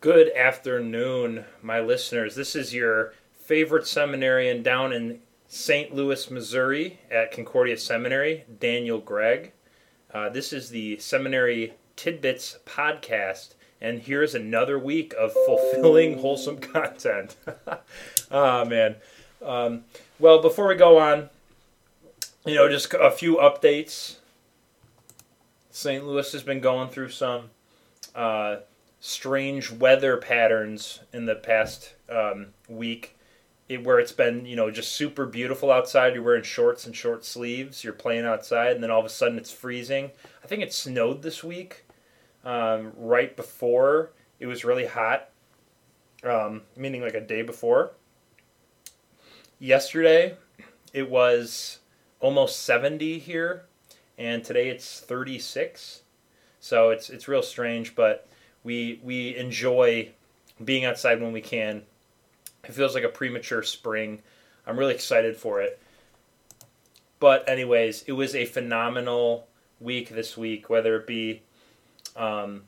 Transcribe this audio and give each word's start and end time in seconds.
Good 0.00 0.30
afternoon, 0.36 1.44
my 1.60 1.80
listeners. 1.80 2.36
This 2.36 2.54
is 2.54 2.72
your 2.72 3.14
favorite 3.32 3.84
seminarian 3.84 4.62
down 4.62 4.92
in 4.92 5.18
St. 5.48 5.92
Louis, 5.92 6.30
Missouri 6.30 7.00
at 7.10 7.32
Concordia 7.32 7.76
Seminary, 7.76 8.44
Daniel 8.60 9.00
Gregg. 9.00 9.50
Uh, 10.14 10.28
this 10.28 10.52
is 10.52 10.70
the 10.70 10.98
Seminary 10.98 11.74
Tidbits 11.96 12.60
podcast, 12.64 13.54
and 13.80 13.98
here's 13.98 14.36
another 14.36 14.78
week 14.78 15.14
of 15.18 15.32
fulfilling, 15.32 16.18
wholesome 16.20 16.58
content. 16.58 17.34
oh, 18.30 18.64
man. 18.68 18.94
Um, 19.44 19.82
well, 20.20 20.40
before 20.40 20.68
we 20.68 20.76
go 20.76 20.98
on, 20.98 21.28
you 22.46 22.54
know, 22.54 22.68
just 22.68 22.94
a 22.94 23.10
few 23.10 23.34
updates. 23.38 24.18
St. 25.72 26.06
Louis 26.06 26.30
has 26.30 26.44
been 26.44 26.60
going 26.60 26.88
through 26.88 27.08
some. 27.08 27.50
Uh, 28.14 28.58
strange 29.00 29.70
weather 29.70 30.16
patterns 30.16 31.00
in 31.12 31.26
the 31.26 31.34
past 31.34 31.94
um, 32.10 32.48
week. 32.68 33.14
It, 33.68 33.84
where 33.84 34.00
it's 34.00 34.12
been 34.12 34.46
you 34.46 34.56
know 34.56 34.70
just 34.70 34.92
super 34.92 35.26
beautiful 35.26 35.70
outside. 35.70 36.14
You're 36.14 36.22
wearing 36.22 36.42
shorts 36.42 36.86
and 36.86 36.96
short 36.96 37.24
sleeves. 37.24 37.84
You're 37.84 37.92
playing 37.92 38.24
outside. 38.24 38.72
And 38.72 38.82
then 38.82 38.90
all 38.90 39.00
of 39.00 39.04
a 39.04 39.10
sudden 39.10 39.36
it's 39.36 39.52
freezing. 39.52 40.10
I 40.42 40.46
think 40.46 40.62
it 40.62 40.72
snowed 40.72 41.22
this 41.22 41.44
week 41.44 41.84
um, 42.44 42.92
right 42.96 43.36
before 43.36 44.12
it 44.40 44.46
was 44.46 44.64
really 44.64 44.86
hot 44.86 45.30
um, 46.24 46.62
meaning 46.76 47.02
like 47.02 47.14
a 47.14 47.20
day 47.20 47.42
before. 47.42 47.92
Yesterday 49.58 50.36
it 50.94 51.10
was 51.10 51.80
almost 52.20 52.62
70 52.64 53.18
here. 53.18 53.64
And 54.16 54.42
today 54.42 54.68
it's 54.68 54.98
36 55.00 56.02
so 56.60 56.90
it's 56.90 57.10
it's 57.10 57.28
real 57.28 57.42
strange. 57.42 57.94
But 57.94 58.28
we 58.68 59.00
we 59.02 59.34
enjoy 59.34 60.10
being 60.62 60.84
outside 60.84 61.22
when 61.22 61.32
we 61.32 61.40
can. 61.40 61.84
It 62.64 62.74
feels 62.74 62.94
like 62.94 63.02
a 63.02 63.08
premature 63.08 63.62
spring. 63.62 64.20
I'm 64.66 64.78
really 64.78 64.94
excited 64.94 65.38
for 65.38 65.62
it. 65.62 65.80
But 67.18 67.48
anyways, 67.48 68.02
it 68.06 68.12
was 68.12 68.34
a 68.34 68.44
phenomenal 68.44 69.48
week 69.80 70.10
this 70.10 70.36
week. 70.36 70.68
Whether 70.68 70.96
it 70.96 71.06
be, 71.06 71.40
um, 72.14 72.64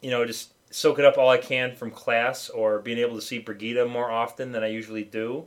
you 0.00 0.10
know, 0.10 0.24
just 0.24 0.54
soaking 0.70 1.04
up 1.04 1.18
all 1.18 1.28
I 1.28 1.36
can 1.36 1.76
from 1.76 1.90
class 1.90 2.48
or 2.48 2.78
being 2.78 2.96
able 2.96 3.16
to 3.16 3.22
see 3.22 3.38
Brigida 3.38 3.84
more 3.86 4.10
often 4.10 4.50
than 4.50 4.64
I 4.64 4.68
usually 4.68 5.04
do. 5.04 5.44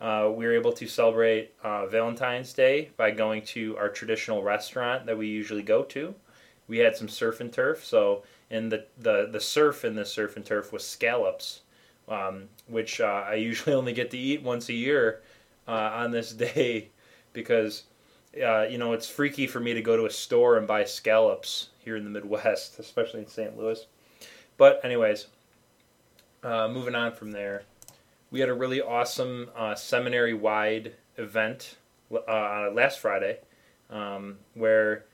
Uh, 0.00 0.30
we 0.32 0.46
were 0.46 0.54
able 0.54 0.72
to 0.72 0.86
celebrate 0.86 1.52
uh, 1.64 1.86
Valentine's 1.86 2.52
Day 2.52 2.90
by 2.96 3.10
going 3.10 3.42
to 3.46 3.76
our 3.76 3.88
traditional 3.88 4.44
restaurant 4.44 5.04
that 5.06 5.18
we 5.18 5.26
usually 5.26 5.62
go 5.62 5.82
to. 5.82 6.14
We 6.68 6.78
had 6.78 6.96
some 6.96 7.08
surf 7.08 7.40
and 7.40 7.52
turf, 7.52 7.84
so 7.84 8.22
and 8.52 8.70
the 8.70 8.84
the 8.98 9.28
the 9.32 9.40
surf 9.40 9.84
in 9.84 9.96
the 9.96 10.04
surf 10.04 10.36
and 10.36 10.44
turf 10.44 10.72
was 10.72 10.86
scallops, 10.86 11.62
um, 12.08 12.48
which 12.68 13.00
uh, 13.00 13.24
I 13.26 13.34
usually 13.34 13.74
only 13.80 13.92
get 13.92 14.10
to 14.12 14.18
eat 14.18 14.42
once 14.42 14.68
a 14.68 14.74
year 14.74 15.22
uh, 15.66 15.90
on 15.94 16.12
this 16.12 16.32
day 16.54 16.90
because 17.32 17.84
uh, 18.40 18.62
you 18.62 18.78
know 18.78 18.92
it's 18.92 19.08
freaky 19.08 19.46
for 19.48 19.58
me 19.58 19.74
to 19.74 19.82
go 19.82 19.96
to 19.96 20.06
a 20.06 20.10
store 20.10 20.58
and 20.58 20.66
buy 20.66 20.84
scallops 20.84 21.70
here 21.78 21.96
in 21.96 22.04
the 22.04 22.10
Midwest, 22.10 22.78
especially 22.78 23.20
in 23.20 23.26
St. 23.26 23.56
Louis. 23.58 23.84
But 24.58 24.84
anyways, 24.84 25.26
uh, 26.44 26.68
moving 26.68 26.94
on 26.94 27.12
from 27.12 27.32
there, 27.32 27.62
we 28.30 28.38
had 28.38 28.50
a 28.50 28.54
really 28.54 28.82
awesome 28.82 29.50
uh, 29.56 29.74
seminary 29.74 30.34
wide 30.34 30.92
event 31.16 31.76
uh, 32.28 32.70
last 32.72 32.98
Friday 32.98 33.38
um, 33.90 34.36
where 34.54 35.06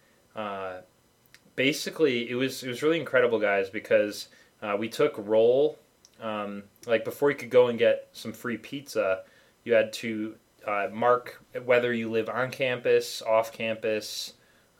basically 1.58 2.30
it 2.30 2.36
was 2.36 2.62
it 2.62 2.68
was 2.68 2.82
really 2.82 3.00
incredible, 3.00 3.40
guys, 3.40 3.68
because 3.68 4.28
uh, 4.62 4.76
we 4.78 4.88
took 4.88 5.14
roll. 5.18 5.78
Um, 6.22 6.62
like 6.86 7.04
before 7.04 7.30
you 7.30 7.36
could 7.36 7.50
go 7.50 7.66
and 7.66 7.78
get 7.78 8.08
some 8.12 8.32
free 8.32 8.56
pizza, 8.56 9.22
you 9.64 9.74
had 9.74 9.92
to 9.94 10.36
uh, 10.66 10.88
mark 10.92 11.42
whether 11.64 11.92
you 11.92 12.10
live 12.10 12.28
on 12.28 12.50
campus, 12.50 13.22
off 13.22 13.52
campus, 13.52 14.34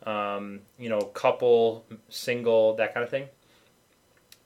um, 0.04 0.60
you 0.78 0.88
know, 0.88 1.00
couple, 1.00 1.84
single, 2.08 2.74
that 2.76 2.94
kind 2.94 3.04
of 3.04 3.10
thing. 3.10 3.26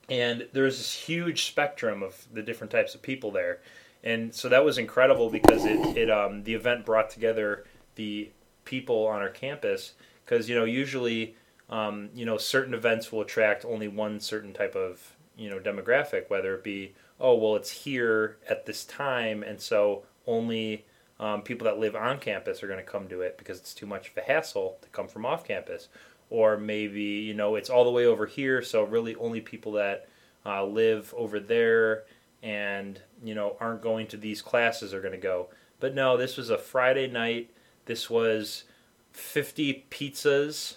And 0.09 0.49
there's 0.53 0.79
this 0.79 0.95
huge 0.95 1.45
spectrum 1.45 2.03
of 2.03 2.27
the 2.33 2.43
different 2.43 2.71
types 2.71 2.95
of 2.95 3.03
people 3.03 3.31
there, 3.31 3.61
and 4.03 4.35
so 4.35 4.49
that 4.49 4.65
was 4.65 4.79
incredible 4.79 5.29
because 5.29 5.67
it, 5.67 5.97
it 5.97 6.11
um, 6.11 6.45
the 6.45 6.55
event 6.55 6.87
brought 6.87 7.11
together 7.11 7.65
the 7.95 8.31
people 8.65 9.07
on 9.07 9.21
our 9.21 9.29
campus 9.29 9.93
because 10.25 10.49
you 10.49 10.55
know 10.55 10.65
usually 10.65 11.37
um, 11.73 12.11
you 12.15 12.27
know, 12.27 12.37
certain 12.37 12.75
events 12.75 13.11
will 13.11 13.23
attract 13.23 13.65
only 13.65 13.89
one 13.89 14.21
certain 14.21 14.53
type 14.53 14.77
of 14.77 15.17
you 15.37 15.49
know 15.49 15.59
demographic, 15.59 16.29
whether 16.29 16.55
it 16.55 16.63
be 16.63 16.93
oh 17.19 17.35
well 17.35 17.57
it's 17.57 17.71
here 17.71 18.37
at 18.49 18.67
this 18.67 18.85
time, 18.85 19.43
and 19.43 19.59
so 19.59 20.03
only 20.27 20.85
um, 21.19 21.41
people 21.41 21.65
that 21.65 21.79
live 21.79 21.97
on 21.97 22.19
campus 22.19 22.63
are 22.63 22.67
going 22.67 22.79
to 22.79 22.85
come 22.85 23.09
to 23.09 23.23
it 23.23 23.39
because 23.39 23.59
it's 23.59 23.73
too 23.73 23.87
much 23.87 24.11
of 24.11 24.19
a 24.19 24.21
hassle 24.21 24.77
to 24.83 24.89
come 24.91 25.09
from 25.09 25.25
off 25.25 25.45
campus, 25.47 25.89
or 26.29 26.59
maybe 26.59 27.03
you 27.03 27.33
know 27.33 27.55
it's 27.55 27.71
all 27.71 27.85
the 27.85 27.91
way 27.91 28.05
over 28.05 28.27
here, 28.27 28.61
so 28.61 28.85
really 28.85 29.15
only 29.15 29.41
people 29.41 29.73
that 29.73 30.07
uh, 30.45 30.63
live 30.63 31.15
over 31.17 31.41
there 31.41 32.05
and 32.43 33.01
you 33.25 33.35
know 33.35 33.57
aren't 33.61 33.81
going 33.81 34.07
to 34.09 34.19
these 34.19 34.43
classes 34.43 34.93
are 34.93 35.01
going 35.01 35.13
to 35.13 35.19
go. 35.19 35.49
But 35.81 35.95
no, 35.95 36.19
this 36.19 36.37
was 36.37 36.51
a 36.51 36.59
Friday 36.59 37.07
night. 37.07 37.51
This 37.87 38.11
was 38.11 38.65
50 39.13 39.87
pizzas 39.91 40.77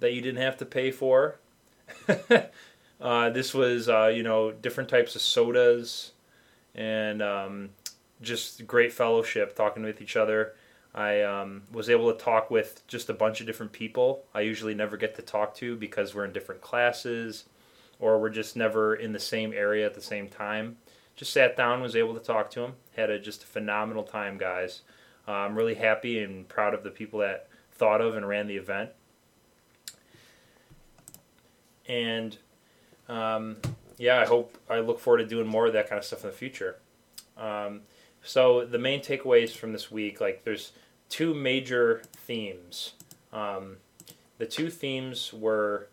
that 0.00 0.12
you 0.12 0.20
didn't 0.20 0.42
have 0.42 0.56
to 0.58 0.66
pay 0.66 0.90
for. 0.90 1.38
uh, 3.00 3.30
this 3.30 3.54
was, 3.54 3.88
uh, 3.88 4.10
you 4.14 4.22
know, 4.22 4.52
different 4.52 4.88
types 4.88 5.14
of 5.14 5.22
sodas 5.22 6.12
and 6.74 7.22
um, 7.22 7.70
just 8.20 8.66
great 8.66 8.92
fellowship, 8.92 9.56
talking 9.56 9.82
with 9.82 10.00
each 10.00 10.16
other. 10.16 10.54
I 10.94 11.22
um, 11.22 11.62
was 11.72 11.90
able 11.90 12.10
to 12.12 12.18
talk 12.18 12.50
with 12.50 12.86
just 12.86 13.10
a 13.10 13.14
bunch 13.14 13.40
of 13.40 13.46
different 13.46 13.72
people 13.72 14.24
I 14.34 14.40
usually 14.40 14.74
never 14.74 14.96
get 14.96 15.14
to 15.16 15.22
talk 15.22 15.54
to 15.56 15.76
because 15.76 16.14
we're 16.14 16.24
in 16.24 16.32
different 16.32 16.62
classes 16.62 17.44
or 17.98 18.18
we're 18.18 18.30
just 18.30 18.56
never 18.56 18.94
in 18.94 19.12
the 19.12 19.18
same 19.18 19.52
area 19.52 19.84
at 19.84 19.94
the 19.94 20.00
same 20.00 20.28
time. 20.28 20.78
Just 21.14 21.32
sat 21.32 21.56
down, 21.56 21.82
was 21.82 21.96
able 21.96 22.14
to 22.14 22.20
talk 22.20 22.50
to 22.50 22.60
them, 22.60 22.74
had 22.94 23.10
a, 23.10 23.18
just 23.18 23.42
a 23.42 23.46
phenomenal 23.46 24.04
time, 24.04 24.38
guys. 24.38 24.82
Uh, 25.28 25.32
I'm 25.32 25.54
really 25.54 25.74
happy 25.74 26.22
and 26.22 26.48
proud 26.48 26.72
of 26.72 26.82
the 26.82 26.90
people 26.90 27.20
that 27.20 27.48
thought 27.72 28.00
of 28.00 28.16
and 28.16 28.26
ran 28.26 28.46
the 28.46 28.56
event 28.56 28.90
and 31.88 32.36
um, 33.08 33.56
yeah, 33.98 34.20
I 34.20 34.26
hope 34.26 34.56
I 34.68 34.80
look 34.80 35.00
forward 35.00 35.18
to 35.18 35.26
doing 35.26 35.46
more 35.46 35.66
of 35.66 35.72
that 35.72 35.88
kind 35.88 35.98
of 35.98 36.04
stuff 36.04 36.24
in 36.24 36.30
the 36.30 36.36
future. 36.36 36.76
Um, 37.36 37.82
so 38.22 38.64
the 38.64 38.78
main 38.78 39.00
takeaways 39.00 39.50
from 39.50 39.72
this 39.72 39.90
week, 39.90 40.20
like 40.20 40.44
there's 40.44 40.72
two 41.08 41.34
major 41.34 42.02
themes. 42.12 42.94
Um, 43.32 43.76
the 44.38 44.46
two 44.46 44.70
themes 44.70 45.32
were 45.32 45.88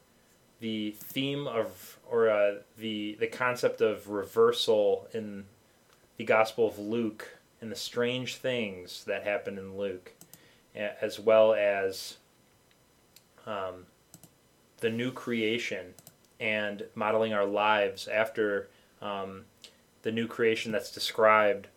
the 0.59 0.91
theme 0.91 1.47
of 1.47 1.99
or 2.09 2.29
uh, 2.29 2.55
the 2.77 3.15
the 3.19 3.27
concept 3.27 3.81
of 3.81 4.09
reversal 4.09 5.07
in 5.13 5.45
the 6.17 6.23
Gospel 6.23 6.67
of 6.67 6.79
Luke 6.79 7.37
and 7.61 7.71
the 7.71 7.75
strange 7.75 8.37
things 8.37 9.03
that 9.05 9.23
happen 9.23 9.57
in 9.57 9.77
Luke, 9.77 10.11
as 10.75 11.19
well 11.19 11.53
as 11.53 12.17
um, 13.45 13.85
the 14.83 14.89
new 14.89 15.13
creation 15.13 15.94
and 16.41 16.83
modeling 16.94 17.33
our 17.33 17.45
lives 17.45 18.05
after 18.09 18.67
um, 19.01 19.45
the 20.01 20.11
new 20.11 20.27
creation 20.27 20.73
that's 20.73 20.91
described 20.91 21.67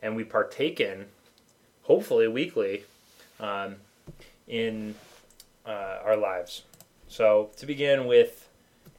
and 0.00 0.14
we 0.14 0.22
partake 0.22 0.78
in, 0.78 1.06
hopefully 1.82 2.28
weekly, 2.28 2.84
um, 3.40 3.74
in 4.46 4.94
uh, 5.66 5.98
our 6.04 6.16
lives. 6.16 6.62
So, 7.08 7.50
to 7.56 7.66
begin 7.66 8.06
with 8.06 8.48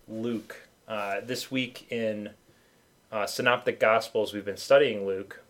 Luke, 0.09 0.67
uh, 0.89 1.21
this 1.23 1.49
week 1.49 1.89
in 1.89 2.31
uh, 3.13 3.27
Synoptic 3.27 3.79
Gospels, 3.79 4.33
we've 4.33 4.43
been 4.43 4.57
studying 4.57 5.07
Luke, 5.07 5.41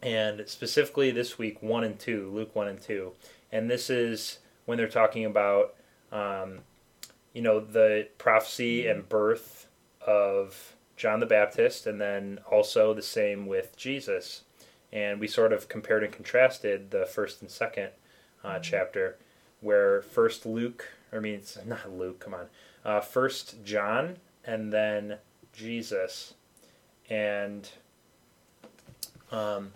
and 0.00 0.44
specifically 0.46 1.10
this 1.10 1.38
week, 1.38 1.60
1 1.60 1.82
and 1.82 1.98
2, 1.98 2.30
Luke 2.32 2.54
1 2.54 2.68
and 2.68 2.80
2. 2.80 3.10
And 3.50 3.68
this 3.68 3.90
is 3.90 4.38
when 4.64 4.78
they're 4.78 4.86
talking 4.86 5.24
about 5.24 5.74
um, 6.12 6.60
you 7.32 7.42
know, 7.42 7.60
the 7.60 8.08
prophecy 8.18 8.86
and 8.86 9.08
birth 9.08 9.66
of 10.06 10.74
John 10.96 11.20
the 11.20 11.26
Baptist, 11.26 11.86
and 11.86 12.00
then 12.00 12.40
also 12.50 12.92
the 12.92 13.02
same 13.02 13.46
with 13.46 13.76
Jesus. 13.76 14.42
And 14.92 15.20
we 15.20 15.28
sort 15.28 15.52
of 15.52 15.68
compared 15.68 16.02
and 16.02 16.12
contrasted 16.12 16.90
the 16.90 17.06
first 17.06 17.40
and 17.40 17.50
second 17.50 17.90
uh, 18.42 18.48
mm-hmm. 18.48 18.62
chapter, 18.62 19.16
where 19.60 20.02
first 20.02 20.44
Luke, 20.44 20.88
I 21.12 21.20
mean, 21.20 21.34
it's 21.34 21.58
not 21.66 21.92
Luke, 21.92 22.20
come 22.20 22.34
on, 22.34 22.46
uh, 22.84 23.00
first 23.00 23.64
John, 23.64 24.16
and 24.44 24.72
then 24.72 25.18
Jesus. 25.52 26.34
And 27.08 27.68
um, 29.30 29.72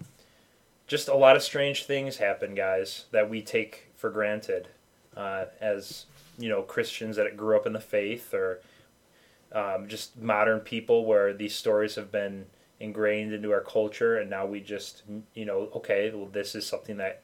just 0.86 1.08
a 1.08 1.14
lot 1.14 1.36
of 1.36 1.42
strange 1.42 1.84
things 1.84 2.16
happen, 2.16 2.54
guys, 2.54 3.06
that 3.12 3.30
we 3.30 3.42
take 3.42 3.90
for 3.96 4.10
granted 4.10 4.68
uh, 5.16 5.46
as 5.60 6.06
you 6.38 6.48
know 6.48 6.62
Christians 6.62 7.16
that 7.16 7.36
grew 7.36 7.56
up 7.56 7.66
in 7.66 7.72
the 7.72 7.81
faith 7.81 8.34
or 8.34 8.60
um, 9.52 9.88
just 9.88 10.20
modern 10.20 10.60
people 10.60 11.04
where 11.04 11.32
these 11.32 11.54
stories 11.54 11.94
have 11.94 12.10
been 12.10 12.46
ingrained 12.81 13.32
into 13.32 13.52
our 13.52 13.60
culture, 13.60 14.19
and 14.19 14.28
now 14.28 14.46
we 14.46 14.60
just 14.60 15.02
you 15.34 15.44
know 15.44 15.70
okay, 15.75 16.10
well, 16.14 16.26
this 16.26 16.54
is 16.54 16.66
something 16.66 16.96
that 16.96 17.22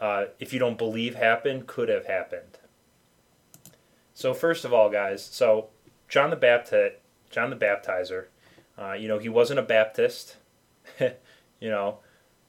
uh, 0.00 0.26
if 0.38 0.52
you 0.52 0.58
don't 0.58 0.78
believe 0.78 1.14
happened, 1.14 1.66
could 1.66 1.88
have 1.88 2.06
happened. 2.06 2.58
So 4.14 4.32
first 4.34 4.64
of 4.64 4.72
all, 4.72 4.90
guys, 4.90 5.24
so 5.24 5.68
John 6.08 6.30
the 6.30 6.36
Baptist, 6.36 6.96
John 7.30 7.50
the 7.50 7.56
Baptizer, 7.56 8.26
uh, 8.78 8.92
you 8.92 9.08
know, 9.08 9.18
he 9.18 9.28
wasn't 9.28 9.58
a 9.58 9.62
Baptist. 9.62 10.36
you 11.00 11.70
know, 11.70 11.98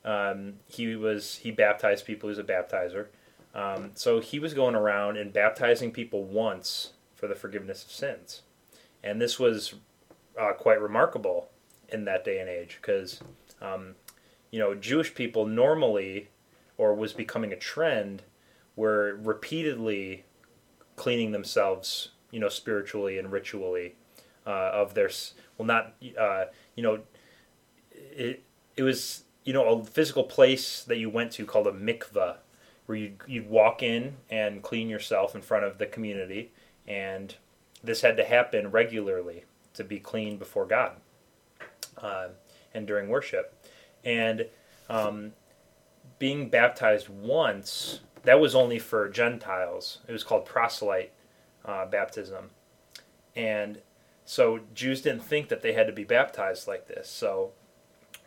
um, 0.03 0.55
he 0.67 0.95
was 0.95 1.37
he 1.37 1.51
baptized 1.51 2.05
people. 2.05 2.29
He 2.29 2.37
was 2.37 2.39
a 2.39 2.43
baptizer. 2.43 3.07
Um, 3.55 3.91
so 3.95 4.19
he 4.19 4.37
was 4.37 4.53
going 4.53 4.75
around 4.75 5.17
and 5.17 5.31
baptizing 5.31 5.91
people 5.91 6.23
once 6.23 6.91
for 7.15 7.27
the 7.27 7.35
forgiveness 7.35 7.83
of 7.83 7.91
sins, 7.91 8.41
and 9.03 9.21
this 9.21 9.39
was 9.39 9.75
uh, 10.39 10.53
quite 10.53 10.81
remarkable 10.81 11.49
in 11.89 12.05
that 12.05 12.25
day 12.25 12.39
and 12.39 12.49
age 12.49 12.79
because, 12.81 13.21
um, 13.61 13.95
you 14.51 14.59
know, 14.59 14.75
Jewish 14.75 15.15
people 15.15 15.45
normally 15.45 16.29
or 16.77 16.93
was 16.93 17.13
becoming 17.13 17.53
a 17.53 17.57
trend 17.57 18.23
were 18.75 19.17
repeatedly 19.21 20.25
cleaning 20.95 21.31
themselves, 21.31 22.09
you 22.31 22.39
know, 22.39 22.49
spiritually 22.49 23.17
and 23.17 23.31
ritually 23.31 23.95
uh, 24.45 24.71
of 24.73 24.93
their 24.93 25.09
well, 25.57 25.65
not 25.65 25.93
uh, 26.19 26.45
you 26.75 26.83
know, 26.83 26.99
it 27.91 28.43
it 28.75 28.83
was 28.83 29.23
you 29.43 29.53
know 29.53 29.65
a 29.65 29.85
physical 29.85 30.23
place 30.23 30.83
that 30.83 30.97
you 30.97 31.09
went 31.09 31.31
to 31.33 31.45
called 31.45 31.67
a 31.67 31.71
mikvah, 31.71 32.37
where 32.85 32.97
you'd, 32.97 33.19
you'd 33.27 33.49
walk 33.49 33.81
in 33.81 34.15
and 34.29 34.61
clean 34.61 34.89
yourself 34.89 35.35
in 35.35 35.41
front 35.41 35.65
of 35.65 35.77
the 35.77 35.85
community, 35.85 36.51
and 36.87 37.35
this 37.83 38.01
had 38.01 38.17
to 38.17 38.23
happen 38.23 38.71
regularly 38.71 39.45
to 39.73 39.83
be 39.83 39.99
clean 39.99 40.37
before 40.37 40.65
God, 40.65 40.93
uh, 41.97 42.27
and 42.73 42.85
during 42.85 43.09
worship, 43.09 43.53
and 44.03 44.47
um, 44.89 45.33
being 46.19 46.49
baptized 46.49 47.09
once, 47.09 48.01
that 48.23 48.39
was 48.39 48.55
only 48.55 48.79
for 48.79 49.09
Gentiles. 49.09 49.99
It 50.07 50.11
was 50.11 50.23
called 50.23 50.45
proselyte 50.45 51.11
uh, 51.63 51.85
baptism. 51.85 52.51
And 53.35 53.81
so 54.23 54.59
Jews 54.73 55.01
didn't 55.01 55.23
think 55.23 55.49
that 55.49 55.61
they 55.61 55.73
had 55.73 55.87
to 55.87 55.93
be 55.93 56.03
baptized 56.03 56.67
like 56.67 56.87
this. 56.87 57.09
So 57.09 57.51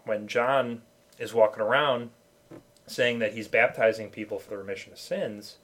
when 0.05 0.29
John 0.29 0.83
is 1.19 1.35
walking 1.35 1.63
around 1.63 2.11
saying 2.89 3.19
that 3.21 3.35
he's 3.35 3.49
baptizing 3.49 4.11
people 4.11 4.39
for 4.39 4.51
the 4.51 4.59
remission 4.59 4.93
of 4.93 4.99
sins, 4.99 5.57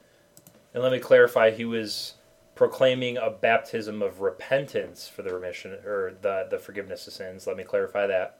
and 0.73 0.83
let 0.83 0.91
me 0.91 0.99
clarify, 0.99 1.51
he 1.51 1.65
was 1.65 2.13
proclaiming 2.53 3.17
a 3.17 3.29
baptism 3.29 4.01
of 4.01 4.21
repentance 4.21 5.07
for 5.07 5.21
the 5.21 5.33
remission 5.33 5.73
or 5.85 6.13
the, 6.21 6.47
the 6.49 6.57
forgiveness 6.57 7.05
of 7.07 7.13
sins. 7.13 7.47
Let 7.47 7.57
me 7.57 7.63
clarify 7.63 8.07
that. 8.07 8.37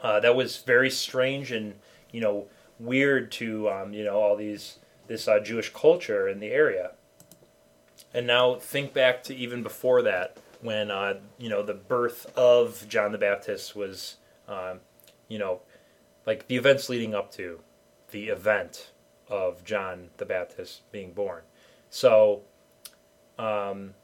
Uh, 0.00 0.20
that 0.20 0.36
was 0.36 0.58
very 0.58 0.90
strange 0.90 1.50
and, 1.50 1.74
you 2.12 2.20
know, 2.20 2.46
weird 2.78 3.30
to 3.32 3.68
um, 3.68 3.92
you 3.92 4.04
know 4.04 4.20
all 4.20 4.36
these 4.36 4.78
this 5.06 5.28
uh, 5.28 5.38
Jewish 5.40 5.72
culture 5.72 6.28
in 6.28 6.40
the 6.40 6.48
area. 6.48 6.92
And 8.12 8.26
now 8.26 8.56
think 8.56 8.92
back 8.92 9.22
to 9.24 9.34
even 9.34 9.62
before 9.62 10.02
that, 10.02 10.36
when 10.60 10.90
uh, 10.90 11.18
you 11.38 11.48
know 11.48 11.62
the 11.62 11.74
birth 11.74 12.26
of 12.36 12.86
John 12.88 13.12
the 13.12 13.18
Baptist 13.18 13.74
was, 13.74 14.16
um, 14.48 14.80
you 15.28 15.38
know, 15.38 15.60
like 16.26 16.46
the 16.48 16.56
events 16.56 16.88
leading 16.88 17.14
up 17.14 17.32
to 17.32 17.60
the 18.14 18.28
event 18.28 18.92
of 19.28 19.64
John 19.64 20.08
the 20.18 20.24
Baptist 20.24 20.88
being 20.92 21.12
born. 21.12 21.42
So, 21.90 22.42
um, 23.40 23.94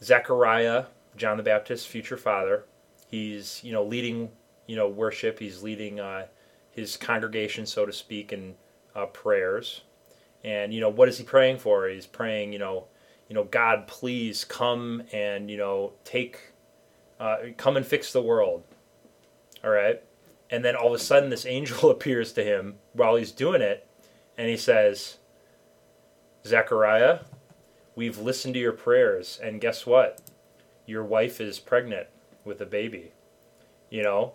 Zechariah, 0.00 0.84
John 1.16 1.36
the 1.36 1.42
Baptist's 1.42 1.84
future 1.84 2.16
father, 2.16 2.66
he's 3.08 3.64
you 3.64 3.72
know 3.72 3.82
leading 3.82 4.30
you 4.68 4.76
know 4.76 4.88
worship. 4.88 5.40
He's 5.40 5.60
leading 5.60 5.98
uh, 5.98 6.26
his 6.70 6.96
congregation, 6.96 7.66
so 7.66 7.84
to 7.84 7.92
speak, 7.92 8.32
in 8.32 8.54
uh, 8.94 9.06
prayers. 9.06 9.82
And 10.44 10.72
you 10.72 10.80
know, 10.80 10.88
what 10.88 11.08
is 11.08 11.18
he 11.18 11.24
praying 11.24 11.58
for? 11.58 11.88
He's 11.88 12.06
praying, 12.06 12.52
you 12.52 12.60
know, 12.60 12.84
you 13.28 13.34
know, 13.34 13.42
God, 13.42 13.88
please 13.88 14.44
come 14.44 15.02
and 15.12 15.50
you 15.50 15.56
know 15.56 15.94
take, 16.04 16.52
uh, 17.18 17.38
come 17.56 17.76
and 17.76 17.84
fix 17.84 18.12
the 18.12 18.22
world. 18.22 18.62
All 19.64 19.70
right. 19.70 20.00
And 20.50 20.64
then 20.64 20.76
all 20.76 20.88
of 20.88 20.94
a 20.94 20.98
sudden, 20.98 21.30
this 21.30 21.46
angel 21.46 21.90
appears 21.90 22.32
to 22.34 22.44
him 22.44 22.76
while 22.92 23.16
he's 23.16 23.32
doing 23.32 23.62
it, 23.62 23.86
and 24.36 24.48
he 24.48 24.56
says, 24.56 25.16
Zechariah, 26.46 27.20
we've 27.94 28.18
listened 28.18 28.54
to 28.54 28.60
your 28.60 28.72
prayers, 28.72 29.38
and 29.42 29.60
guess 29.60 29.86
what? 29.86 30.20
Your 30.86 31.02
wife 31.02 31.40
is 31.40 31.58
pregnant 31.58 32.06
with 32.44 32.60
a 32.60 32.66
baby. 32.66 33.12
You 33.90 34.02
know, 34.02 34.34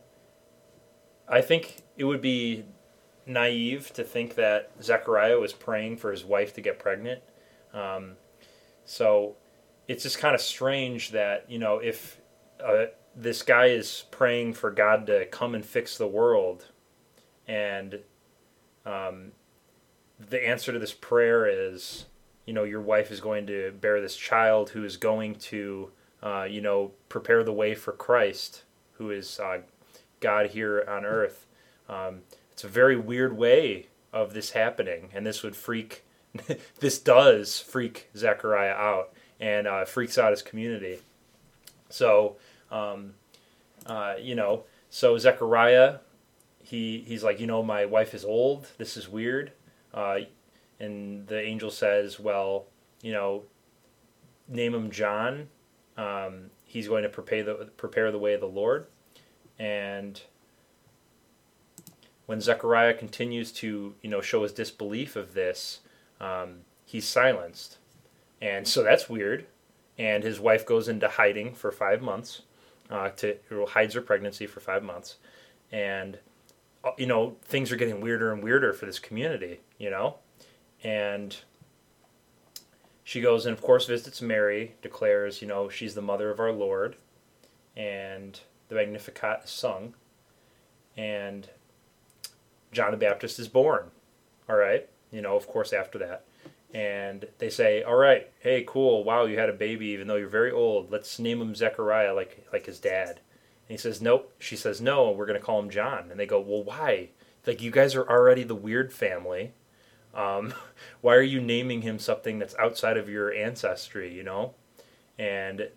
I 1.27 1.41
think 1.41 1.77
it 1.97 2.03
would 2.03 2.21
be 2.21 2.65
naive 3.25 3.93
to 3.93 4.03
think 4.03 4.35
that 4.35 4.71
Zechariah 4.81 5.39
was 5.39 5.53
praying 5.53 5.97
for 5.97 6.11
his 6.11 6.25
wife 6.25 6.53
to 6.55 6.61
get 6.61 6.79
pregnant. 6.79 7.21
Um, 7.73 8.13
so 8.85 9.35
it's 9.87 10.03
just 10.03 10.17
kind 10.17 10.35
of 10.35 10.41
strange 10.41 11.11
that, 11.11 11.49
you 11.49 11.59
know, 11.59 11.79
if 11.79 12.19
this 13.15 13.43
guy 13.43 13.67
is 13.67 14.05
praying 14.11 14.53
for 14.53 14.71
God 14.71 15.07
to 15.07 15.25
come 15.27 15.55
and 15.55 15.65
fix 15.65 15.97
the 15.97 16.07
world, 16.07 16.67
and 17.47 17.99
um, 18.85 19.31
the 20.29 20.47
answer 20.47 20.71
to 20.71 20.79
this 20.79 20.93
prayer 20.93 21.45
is, 21.47 22.05
you 22.45 22.53
know, 22.53 22.63
your 22.63 22.81
wife 22.81 23.11
is 23.11 23.19
going 23.19 23.47
to 23.47 23.73
bear 23.79 24.01
this 24.01 24.15
child 24.15 24.71
who 24.71 24.83
is 24.83 24.97
going 24.97 25.35
to, 25.35 25.91
uh, 26.21 26.43
you 26.49 26.61
know, 26.61 26.91
prepare 27.09 27.43
the 27.43 27.53
way 27.53 27.75
for 27.75 27.91
Christ, 27.91 28.63
who 28.93 29.11
is 29.11 29.39
uh, 29.39 29.59
God 30.19 30.47
here 30.47 30.85
on 30.87 31.05
earth. 31.05 31.45
Um, 31.89 32.21
it's 32.51 32.63
a 32.63 32.69
very 32.69 32.95
weird 32.95 33.35
way 33.35 33.87
of 34.13 34.33
this 34.33 34.51
happening, 34.51 35.09
and 35.13 35.25
this 35.25 35.43
would 35.43 35.55
freak. 35.55 36.05
this 36.79 36.99
does 36.99 37.59
freak 37.59 38.09
Zechariah 38.15 38.73
out 38.73 39.13
and 39.39 39.67
uh, 39.67 39.85
freaks 39.85 40.17
out 40.17 40.31
his 40.31 40.41
community. 40.41 40.99
So, 41.89 42.37
um, 42.71 43.13
uh, 43.85 44.15
you 44.19 44.35
know, 44.35 44.63
so 44.89 45.17
Zechariah, 45.17 45.97
he 46.63 47.03
he's 47.05 47.23
like, 47.23 47.39
you 47.39 47.47
know, 47.47 47.61
my 47.61 47.85
wife 47.85 48.13
is 48.13 48.25
old. 48.25 48.67
This 48.77 48.97
is 48.97 49.07
weird. 49.07 49.51
Uh, 49.93 50.19
and 50.79 51.27
the 51.27 51.39
angel 51.39 51.69
says, 51.69 52.19
well, 52.19 52.65
you 53.01 53.11
know, 53.11 53.43
name 54.47 54.73
him 54.73 54.89
John. 54.89 55.49
Um, 55.97 56.49
he's 56.65 56.87
going 56.87 57.03
to 57.03 57.09
prepare 57.09 57.43
the 57.43 57.53
prepare 57.77 58.11
the 58.11 58.19
way 58.19 58.33
of 58.33 58.41
the 58.41 58.47
Lord. 58.47 58.87
And 59.59 60.21
when 62.25 62.41
Zechariah 62.41 62.93
continues 62.93 63.51
to, 63.53 63.93
you 64.01 64.09
know, 64.09 64.21
show 64.21 64.43
his 64.43 64.53
disbelief 64.53 65.15
of 65.15 65.33
this, 65.33 65.81
um, 66.19 66.59
he's 66.85 67.07
silenced. 67.07 67.77
And 68.41 68.67
so 68.67 68.83
that's 68.83 69.09
weird. 69.09 69.45
And 69.97 70.23
his 70.23 70.39
wife 70.39 70.65
goes 70.65 70.87
into 70.87 71.07
hiding 71.07 71.53
for 71.53 71.71
five 71.71 72.01
months, 72.01 72.41
uh, 72.91 73.09
to 73.09 73.37
hides 73.69 73.95
her 73.95 74.01
pregnancy 74.01 74.45
for 74.45 74.59
five 74.59 74.83
months, 74.83 75.15
and 75.71 76.19
uh, 76.83 76.91
you 76.97 77.05
know 77.05 77.37
things 77.43 77.71
are 77.71 77.77
getting 77.77 78.01
weirder 78.01 78.31
and 78.31 78.43
weirder 78.43 78.73
for 78.73 78.85
this 78.85 78.99
community, 78.99 79.61
you 79.77 79.89
know, 79.89 80.17
and 80.83 81.37
she 83.03 83.21
goes 83.21 83.45
and 83.45 83.57
of 83.57 83.61
course 83.63 83.87
visits 83.87 84.21
Mary, 84.21 84.75
declares 84.81 85.41
you 85.41 85.47
know 85.47 85.69
she's 85.69 85.95
the 85.95 86.01
mother 86.01 86.29
of 86.29 86.39
our 86.39 86.51
Lord, 86.51 86.97
and 87.75 88.39
the 88.67 88.75
Magnificat 88.75 89.41
is 89.45 89.49
sung, 89.49 89.95
and 90.97 91.49
John 92.71 92.91
the 92.91 92.97
Baptist 92.97 93.39
is 93.39 93.47
born. 93.47 93.91
All 94.49 94.55
right, 94.57 94.89
you 95.11 95.21
know, 95.21 95.35
of 95.35 95.47
course, 95.47 95.71
after 95.71 95.97
that. 95.99 96.25
And 96.73 97.27
they 97.39 97.49
say, 97.49 97.83
"All 97.83 97.95
right, 97.95 98.29
hey, 98.39 98.63
cool, 98.65 99.03
wow, 99.03 99.25
you 99.25 99.37
had 99.37 99.49
a 99.49 99.53
baby, 99.53 99.87
even 99.87 100.07
though 100.07 100.15
you're 100.15 100.29
very 100.29 100.51
old. 100.51 100.91
Let's 100.91 101.19
name 101.19 101.41
him 101.41 101.55
Zechariah, 101.55 102.13
like 102.13 102.45
like 102.53 102.65
his 102.65 102.79
dad." 102.79 103.19
And 103.67 103.69
he 103.69 103.77
says, 103.77 104.01
"Nope." 104.01 104.33
She 104.39 104.55
says, 104.55 104.81
"No, 104.81 105.11
we're 105.11 105.25
gonna 105.25 105.39
call 105.39 105.59
him 105.59 105.69
John." 105.69 106.09
And 106.09 106.19
they 106.19 106.25
go, 106.25 106.39
"Well, 106.39 106.63
why? 106.63 107.09
Like, 107.45 107.61
you 107.61 107.71
guys 107.71 107.95
are 107.95 108.07
already 108.07 108.43
the 108.43 108.55
weird 108.55 108.93
family. 108.93 109.53
Um, 110.13 110.53
why 111.01 111.15
are 111.15 111.21
you 111.21 111.41
naming 111.41 111.81
him 111.81 111.99
something 111.99 112.39
that's 112.39 112.55
outside 112.55 112.97
of 112.97 113.09
your 113.09 113.33
ancestry? 113.33 114.13
You 114.13 114.23
know?" 114.23 114.53
And 115.19 115.69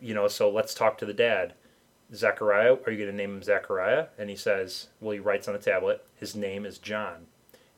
you 0.00 0.14
know, 0.14 0.28
so 0.28 0.50
let's 0.50 0.74
talk 0.74 0.98
to 0.98 1.06
the 1.06 1.14
dad. 1.14 1.54
Zechariah, 2.14 2.76
are 2.86 2.92
you 2.92 2.98
going 2.98 3.10
to 3.10 3.16
name 3.16 3.36
him 3.36 3.42
Zechariah? 3.42 4.06
And 4.18 4.30
he 4.30 4.36
says, 4.36 4.88
well, 5.00 5.12
he 5.12 5.18
writes 5.18 5.46
on 5.46 5.54
the 5.54 5.60
tablet, 5.60 6.04
his 6.16 6.34
name 6.34 6.64
is 6.64 6.78
John. 6.78 7.26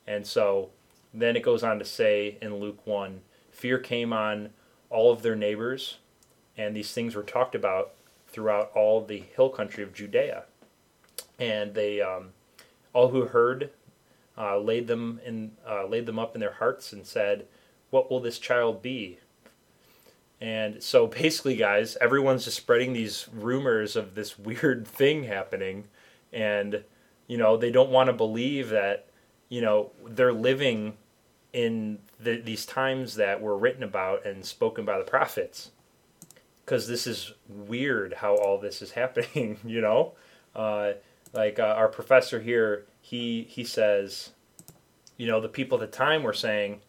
And 0.07 0.25
so 0.25 0.69
then 1.13 1.35
it 1.35 1.43
goes 1.43 1.63
on 1.63 1.79
to 1.79 1.85
say 1.85 2.37
in 2.41 2.55
Luke 2.55 2.85
1 2.85 3.21
fear 3.51 3.77
came 3.77 4.11
on 4.13 4.49
all 4.89 5.11
of 5.11 5.21
their 5.21 5.35
neighbors, 5.35 5.97
and 6.57 6.75
these 6.75 6.93
things 6.93 7.15
were 7.15 7.23
talked 7.23 7.53
about 7.53 7.93
throughout 8.27 8.71
all 8.73 9.05
the 9.05 9.23
hill 9.35 9.49
country 9.49 9.83
of 9.83 9.93
Judea. 9.93 10.45
And 11.37 11.73
they, 11.73 12.01
um, 12.01 12.29
all 12.93 13.09
who 13.09 13.25
heard, 13.25 13.71
uh, 14.37 14.57
laid 14.57 14.87
them 14.87 15.19
in, 15.25 15.51
uh, 15.67 15.85
laid 15.85 16.05
them 16.05 16.17
up 16.17 16.35
in 16.35 16.41
their 16.41 16.53
hearts 16.53 16.93
and 16.93 17.05
said, 17.05 17.45
"What 17.89 18.09
will 18.09 18.19
this 18.19 18.39
child 18.39 18.81
be?" 18.81 19.19
And 20.39 20.81
so 20.81 21.07
basically, 21.21 21.55
guys, 21.55 21.97
everyone's 22.01 22.45
just 22.45 22.57
spreading 22.57 22.93
these 22.93 23.27
rumors 23.31 23.95
of 23.95 24.15
this 24.15 24.39
weird 24.39 24.87
thing 24.87 25.23
happening. 25.23 25.85
And, 26.33 26.83
you 27.27 27.37
know, 27.37 27.57
they 27.57 27.71
don't 27.71 27.91
want 27.91 28.07
to 28.07 28.13
believe 28.13 28.69
that, 28.69 29.07
you 29.49 29.61
know, 29.61 29.91
they're 30.05 30.33
living 30.33 30.97
in 31.53 31.99
the, 32.19 32.37
these 32.37 32.65
times 32.65 33.15
that 33.15 33.41
were 33.41 33.57
written 33.57 33.83
about 33.83 34.25
and 34.25 34.45
spoken 34.45 34.85
by 34.85 34.97
the 34.97 35.03
prophets. 35.03 35.71
Because 36.63 36.87
this 36.87 37.07
is 37.07 37.33
weird 37.49 38.15
how 38.15 38.35
all 38.35 38.57
this 38.57 38.81
is 38.81 38.91
happening, 39.01 39.59
you 39.65 39.81
know? 39.81 40.13
Uh, 40.55 40.93
like 41.33 41.59
uh, 41.59 41.63
our 41.63 41.87
professor 41.87 42.39
here, 42.41 42.85
he, 43.01 43.45
he 43.49 43.63
says, 43.63 44.31
you 45.17 45.27
know, 45.27 45.39
the 45.39 45.49
people 45.49 45.81
at 45.81 45.91
the 45.91 45.97
time 45.97 46.23
were 46.23 46.33
saying, 46.33 46.81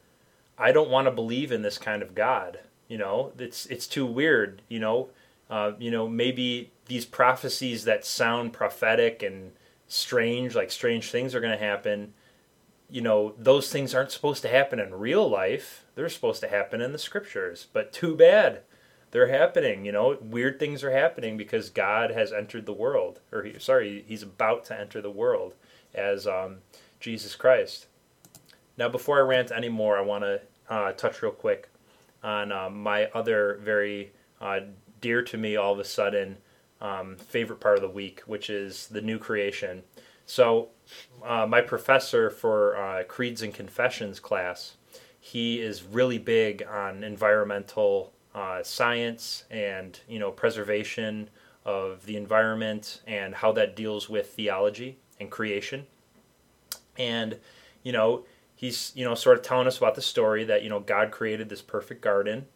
I 0.58 0.72
don't 0.72 0.90
want 0.90 1.06
to 1.06 1.10
believe 1.10 1.52
in 1.52 1.62
this 1.62 1.78
kind 1.78 2.02
of 2.02 2.14
God. 2.14 2.60
You 2.88 2.98
know, 2.98 3.32
it's 3.38 3.66
it's 3.66 3.86
too 3.86 4.06
weird. 4.06 4.62
You 4.68 4.80
know, 4.80 5.08
uh, 5.50 5.72
you 5.78 5.90
know 5.90 6.08
maybe 6.08 6.70
these 6.86 7.04
prophecies 7.04 7.84
that 7.84 8.04
sound 8.04 8.52
prophetic 8.52 9.22
and 9.22 9.52
strange, 9.88 10.54
like 10.54 10.70
strange 10.70 11.10
things 11.10 11.34
are 11.34 11.40
going 11.40 11.58
to 11.58 11.64
happen. 11.64 12.14
You 12.92 13.00
know, 13.00 13.34
those 13.38 13.72
things 13.72 13.94
aren't 13.94 14.12
supposed 14.12 14.42
to 14.42 14.48
happen 14.48 14.78
in 14.78 14.94
real 14.94 15.28
life. 15.28 15.86
They're 15.94 16.10
supposed 16.10 16.42
to 16.42 16.48
happen 16.48 16.82
in 16.82 16.92
the 16.92 16.98
scriptures. 16.98 17.66
But 17.72 17.90
too 17.92 18.14
bad, 18.14 18.60
they're 19.12 19.28
happening. 19.28 19.86
You 19.86 19.92
know, 19.92 20.18
weird 20.20 20.58
things 20.58 20.84
are 20.84 20.90
happening 20.90 21.38
because 21.38 21.70
God 21.70 22.10
has 22.10 22.32
entered 22.32 22.66
the 22.66 22.72
world, 22.74 23.20
or 23.32 23.44
he, 23.44 23.58
sorry, 23.58 24.04
He's 24.06 24.22
about 24.22 24.66
to 24.66 24.78
enter 24.78 25.00
the 25.00 25.10
world 25.10 25.54
as 25.94 26.26
um, 26.26 26.58
Jesus 27.00 27.34
Christ. 27.34 27.86
Now, 28.76 28.90
before 28.90 29.18
I 29.18 29.22
rant 29.22 29.50
anymore, 29.50 29.96
I 29.96 30.02
want 30.02 30.24
to 30.24 30.40
uh, 30.68 30.92
touch 30.92 31.22
real 31.22 31.32
quick 31.32 31.70
on 32.22 32.52
uh, 32.52 32.70
my 32.70 33.06
other 33.14 33.58
very 33.62 34.12
uh, 34.40 34.60
dear 35.00 35.22
to 35.22 35.38
me 35.38 35.56
all 35.56 35.72
of 35.72 35.78
a 35.78 35.84
sudden 35.84 36.36
um, 36.80 37.16
favorite 37.16 37.60
part 37.60 37.76
of 37.76 37.82
the 37.82 37.88
week, 37.88 38.20
which 38.26 38.50
is 38.50 38.88
the 38.88 39.00
new 39.00 39.18
creation. 39.18 39.82
So, 40.26 40.68
uh, 41.24 41.46
my 41.46 41.60
professor 41.60 42.30
for 42.30 42.76
uh, 42.76 43.04
Creeds 43.04 43.42
and 43.42 43.52
Confessions 43.52 44.20
class, 44.20 44.76
he 45.18 45.60
is 45.60 45.82
really 45.82 46.18
big 46.18 46.62
on 46.62 47.04
environmental 47.04 48.12
uh, 48.34 48.62
science 48.62 49.44
and 49.50 50.00
you 50.08 50.18
know 50.18 50.30
preservation 50.30 51.28
of 51.64 52.04
the 52.06 52.16
environment 52.16 53.02
and 53.06 53.34
how 53.34 53.52
that 53.52 53.76
deals 53.76 54.08
with 54.08 54.34
theology 54.34 54.98
and 55.20 55.30
creation. 55.30 55.86
And 56.98 57.38
you 57.82 57.92
know, 57.92 58.24
he's 58.54 58.92
you 58.94 59.04
know 59.04 59.14
sort 59.14 59.38
of 59.38 59.44
telling 59.44 59.66
us 59.66 59.78
about 59.78 59.94
the 59.94 60.02
story 60.02 60.44
that 60.44 60.62
you 60.62 60.70
know 60.70 60.80
God 60.80 61.10
created 61.10 61.48
this 61.48 61.62
perfect 61.62 62.00
garden. 62.00 62.46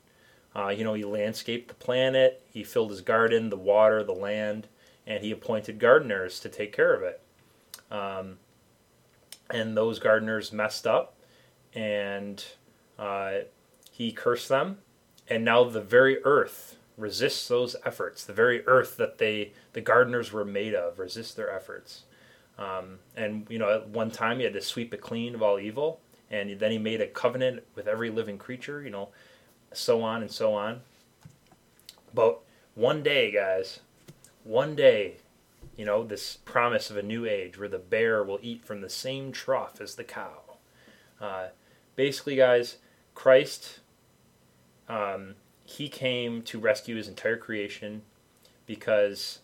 Uh, 0.54 0.68
you 0.68 0.85
know, 0.85 0.94
he 0.94 1.04
landscaped 1.04 1.68
the 1.68 1.75
planet, 1.75 2.42
he 2.50 2.64
filled 2.64 2.90
his 2.90 3.02
garden, 3.02 3.50
the 3.50 3.56
water, 3.58 4.02
the 4.02 4.12
land, 4.12 4.66
and 5.06 5.23
he 5.23 5.30
appointed 5.30 5.78
gardeners 5.78 6.40
to 6.40 6.49
take 6.49 6.75
care 6.75 6.94
of 6.94 7.02
it. 7.02 7.20
Um, 7.90 8.38
and 9.50 9.76
those 9.76 9.99
gardeners 9.99 10.52
messed 10.52 10.87
up, 10.87 11.14
and 11.75 12.45
uh, 12.99 13.33
he 13.90 14.12
cursed 14.12 14.49
them, 14.49 14.78
and 15.28 15.45
now 15.45 15.64
the 15.64 15.81
very 15.81 16.23
earth 16.25 16.76
resists 16.97 17.49
those 17.49 17.76
efforts. 17.85 18.25
The 18.25 18.33
very 18.33 18.66
earth 18.66 18.97
that 18.97 19.19
they 19.19 19.52
the 19.73 19.81
gardeners 19.81 20.33
were 20.33 20.45
made 20.45 20.75
of 20.75 20.99
resists 20.99 21.35
their 21.35 21.50
efforts. 21.50 22.05
Um, 22.59 22.99
and 23.16 23.47
you 23.50 23.59
know, 23.59 23.71
at 23.71 23.88
one 23.88 24.11
time 24.11 24.38
he 24.38 24.45
had 24.45 24.55
to 24.55 24.62
sweep 24.62 24.93
it 24.95 25.00
clean 25.00 25.35
of 25.35 25.43
all 25.43 25.59
evil, 25.59 26.00
and 26.31 26.59
then 26.59 26.71
he 26.71 26.78
made 26.78 27.00
a 27.00 27.07
covenant 27.07 27.62
with 27.75 27.87
every 27.87 28.11
living 28.11 28.38
creature. 28.38 28.83
You 28.83 28.90
know, 28.90 29.09
so 29.73 30.02
on 30.02 30.23
and 30.23 30.31
so 30.31 30.55
on. 30.55 30.81
But 32.14 32.40
one 32.75 33.02
day, 33.02 33.31
guys, 33.31 33.81
one 34.45 34.75
day, 34.75 35.16
you 35.76 35.85
know, 35.85 36.04
this 36.04 36.37
promise 36.37 36.90
of 36.90 36.97
a 36.97 37.02
new 37.02 37.26
age 37.26 37.59
where 37.59 37.68
the 37.68 37.78
bear 37.78 38.23
will 38.23 38.38
eat 38.42 38.64
from 38.64 38.80
the 38.80 38.90
same 38.90 39.33
trough 39.33 39.80
as 39.80 39.95
the 39.95 40.04
cow. 40.04 40.42
Uh, 41.21 41.49
basically, 41.97 42.37
guys, 42.37 42.76
Christ, 43.14 43.80
um, 44.88 45.35
he 45.64 45.88
came 45.88 46.42
to 46.42 46.59
rescue 46.59 46.97
his 46.97 47.09
entire 47.09 47.37
creation 47.37 48.02
because 48.66 49.40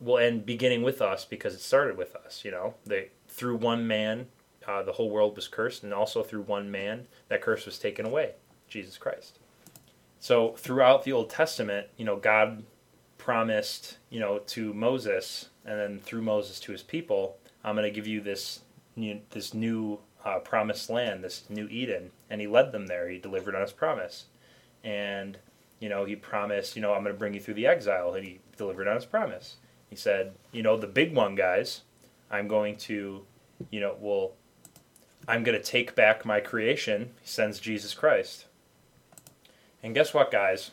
well, 0.00 0.24
and 0.24 0.44
beginning 0.44 0.82
with 0.82 1.02
us 1.02 1.24
because 1.24 1.54
it 1.54 1.60
started 1.60 1.96
with 1.96 2.14
us. 2.14 2.44
You 2.44 2.50
know, 2.50 2.74
they 2.86 3.10
through 3.28 3.56
one 3.56 3.86
man, 3.86 4.26
uh, 4.66 4.82
the 4.82 4.92
whole 4.92 5.10
world 5.10 5.36
was 5.36 5.48
cursed, 5.48 5.82
and 5.82 5.92
also 5.92 6.22
through 6.22 6.42
one 6.42 6.70
man, 6.70 7.06
that 7.28 7.42
curse 7.42 7.66
was 7.66 7.78
taken 7.78 8.06
away, 8.06 8.32
Jesus 8.68 8.98
Christ. 8.98 9.38
So 10.20 10.52
throughout 10.56 11.04
the 11.04 11.12
Old 11.12 11.30
Testament, 11.30 11.88
you 11.96 12.04
know, 12.04 12.16
God 12.16 12.64
promised, 13.18 13.98
you 14.10 14.18
know, 14.20 14.38
to 14.38 14.72
Moses, 14.74 15.47
and 15.64 15.78
then 15.78 15.98
through 15.98 16.22
Moses 16.22 16.60
to 16.60 16.72
his 16.72 16.82
people, 16.82 17.36
I'm 17.64 17.74
going 17.74 17.84
to 17.84 17.94
give 17.94 18.06
you 18.06 18.20
this 18.20 18.60
new, 18.96 19.20
this 19.30 19.54
new 19.54 19.98
uh, 20.24 20.38
promised 20.38 20.90
land, 20.90 21.22
this 21.24 21.44
new 21.48 21.68
Eden, 21.68 22.10
and 22.30 22.40
He 22.40 22.46
led 22.46 22.72
them 22.72 22.86
there. 22.86 23.08
He 23.08 23.18
delivered 23.18 23.54
on 23.54 23.62
His 23.62 23.72
promise, 23.72 24.26
and 24.82 25.38
you 25.80 25.88
know, 25.88 26.04
He 26.04 26.16
promised, 26.16 26.76
you 26.76 26.82
know, 26.82 26.94
I'm 26.94 27.02
going 27.02 27.14
to 27.14 27.18
bring 27.18 27.34
you 27.34 27.40
through 27.40 27.54
the 27.54 27.66
exile, 27.66 28.14
and 28.14 28.24
He 28.24 28.40
delivered 28.56 28.88
on 28.88 28.96
His 28.96 29.04
promise 29.04 29.56
he 29.88 29.96
said, 29.96 30.34
you 30.52 30.62
know, 30.62 30.76
the 30.76 30.86
big 30.86 31.14
one, 31.14 31.34
guys, 31.34 31.82
I'm 32.30 32.46
going 32.46 32.76
to, 32.76 33.24
you 33.70 33.80
know, 33.80 33.96
well, 33.98 34.32
I'm 35.26 35.42
going 35.42 35.56
to 35.56 35.64
take 35.64 35.94
back 35.94 36.24
my 36.24 36.40
creation. 36.40 37.10
He 37.22 37.28
sends 37.28 37.58
Jesus 37.58 37.94
Christ. 37.94 38.46
And 39.82 39.94
guess 39.94 40.12
what, 40.12 40.30
guys? 40.30 40.72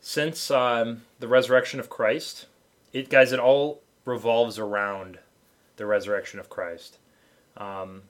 Since 0.00 0.50
um, 0.50 1.02
the 1.18 1.28
resurrection 1.28 1.80
of 1.80 1.90
Christ, 1.90 2.46
it 2.92 3.08
guys, 3.08 3.32
it 3.32 3.40
all 3.40 3.82
revolves 4.04 4.58
around 4.58 5.18
the 5.76 5.86
resurrection 5.86 6.38
of 6.40 6.48
Christ. 6.48 6.98
Um, 7.56 8.02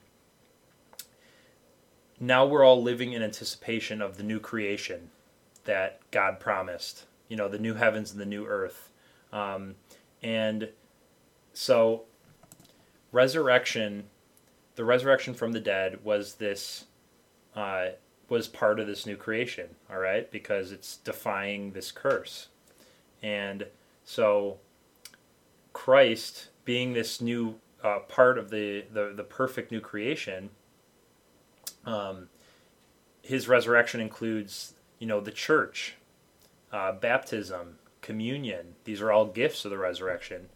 now 2.19 2.45
we're 2.45 2.63
all 2.63 2.81
living 2.81 3.13
in 3.13 3.23
anticipation 3.23 4.01
of 4.01 4.17
the 4.17 4.23
new 4.23 4.39
creation 4.39 5.09
that 5.65 5.99
God 6.11 6.39
promised. 6.39 7.05
You 7.27 7.37
know, 7.37 7.47
the 7.47 7.59
new 7.59 7.73
heavens 7.73 8.11
and 8.11 8.19
the 8.19 8.25
new 8.25 8.45
earth. 8.45 8.89
Um, 9.31 9.75
and 10.21 10.69
so, 11.53 12.03
resurrection, 13.11 14.05
the 14.75 14.85
resurrection 14.85 15.33
from 15.33 15.51
the 15.51 15.59
dead 15.59 16.03
was 16.03 16.35
this, 16.35 16.85
uh, 17.55 17.89
was 18.29 18.47
part 18.47 18.79
of 18.79 18.87
this 18.87 19.05
new 19.05 19.15
creation, 19.15 19.69
all 19.89 19.97
right, 19.97 20.29
because 20.31 20.71
it's 20.71 20.97
defying 20.97 21.71
this 21.71 21.91
curse. 21.91 22.47
And 23.23 23.65
so, 24.03 24.59
Christ 25.73 26.49
being 26.65 26.93
this 26.93 27.21
new 27.21 27.55
uh, 27.83 27.99
part 27.99 28.37
of 28.37 28.49
the, 28.49 28.85
the, 28.91 29.13
the 29.15 29.23
perfect 29.23 29.71
new 29.71 29.81
creation, 29.81 30.49
um, 31.85 32.29
his 33.21 33.47
resurrection 33.47 33.99
includes, 33.99 34.73
you 34.99 35.07
know, 35.07 35.19
the 35.19 35.31
church, 35.31 35.95
uh, 36.71 36.91
baptism, 36.91 37.77
communion. 38.01 38.75
These 38.83 39.01
are 39.01 39.11
all 39.11 39.25
gifts 39.25 39.65
of 39.65 39.71
the 39.71 39.77
resurrection. 39.77 40.49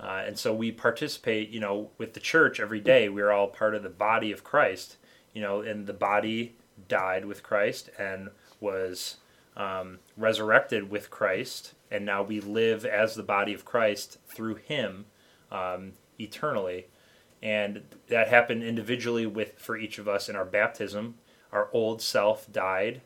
Uh, 0.00 0.22
and 0.26 0.38
so 0.38 0.54
we 0.54 0.70
participate, 0.70 1.50
you 1.50 1.58
know, 1.58 1.90
with 1.98 2.14
the 2.14 2.20
church 2.20 2.60
every 2.60 2.80
day. 2.80 3.08
We're 3.08 3.32
all 3.32 3.48
part 3.48 3.74
of 3.74 3.82
the 3.82 3.88
body 3.88 4.30
of 4.30 4.44
Christ, 4.44 4.96
you 5.32 5.42
know, 5.42 5.60
and 5.60 5.86
the 5.86 5.92
body 5.92 6.56
died 6.86 7.24
with 7.24 7.42
Christ 7.42 7.90
and 7.98 8.30
was 8.60 9.16
um, 9.58 9.98
resurrected 10.16 10.88
with 10.88 11.10
Christ. 11.10 11.74
And 11.90 12.06
now 12.06 12.22
we 12.22 12.40
live 12.40 12.86
as 12.86 13.14
the 13.14 13.22
body 13.22 13.52
of 13.52 13.64
Christ 13.64 14.18
through 14.26 14.54
Him 14.54 15.06
um, 15.52 15.92
eternally. 16.18 16.86
And 17.42 17.82
that 18.08 18.28
happened 18.28 18.62
individually 18.62 19.26
with 19.26 19.58
for 19.58 19.76
each 19.76 19.98
of 19.98 20.08
us 20.08 20.28
in 20.28 20.36
our 20.36 20.44
baptism. 20.46 21.16
Our 21.52 21.68
old 21.72 22.00
self 22.00 22.50
died, 22.50 23.02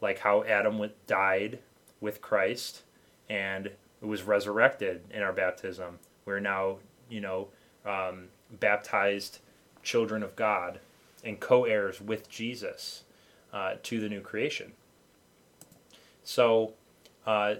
like 0.00 0.20
how 0.20 0.42
Adam 0.44 0.90
died 1.06 1.60
with 2.00 2.20
Christ 2.20 2.82
and 3.30 3.66
it 3.66 4.06
was 4.06 4.24
resurrected 4.24 5.02
in 5.10 5.22
our 5.22 5.32
baptism. 5.32 6.00
We're 6.24 6.40
now, 6.40 6.78
you 7.08 7.20
know, 7.20 7.48
um, 7.86 8.28
baptized 8.50 9.38
children 9.82 10.22
of 10.22 10.36
God 10.36 10.80
and 11.24 11.38
co 11.38 11.64
heirs 11.64 12.00
with 12.00 12.28
Jesus 12.28 13.04
uh, 13.52 13.74
to 13.84 14.00
the 14.00 14.08
new 14.08 14.20
creation. 14.20 14.72
So, 16.22 16.74
uh, 17.26 17.56